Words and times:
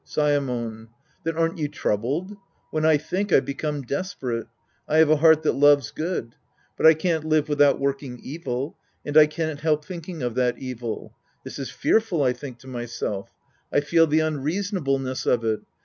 Saemon. 0.03 0.87
Then 1.23 1.37
aren't 1.37 1.59
you 1.59 1.67
troubled? 1.67 2.35
When 2.71 2.87
I 2.87 2.97
think, 2.97 3.31
I 3.31 3.39
become 3.39 3.83
desperate. 3.83 4.47
I 4.89 4.97
have 4.97 5.11
a 5.11 5.17
heart 5.17 5.43
that 5.43 5.51
loves 5.53 5.91
good. 5.91 6.33
But 6.75 6.87
I 6.87 6.95
can't 6.95 7.23
live 7.23 7.47
without 7.47 7.79
working 7.79 8.19
evil. 8.23 8.75
And 9.05 9.15
I 9.15 9.27
can't 9.27 9.59
help 9.59 9.85
thinking 9.85 10.23
of 10.23 10.33
that 10.33 10.57
evil." 10.57 11.13
This 11.43 11.59
is 11.59 11.69
fearful," 11.69 12.23
I 12.23 12.33
tliink 12.33 12.57
to 12.61 12.67
myself 12.67 13.29
I 13.71 13.81
feel 13.81 14.07
the 14.07 14.21
unreasonableness 14.21 15.27
of 15.27 15.45
it. 15.45 15.61